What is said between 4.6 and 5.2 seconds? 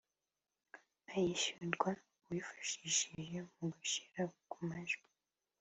majwi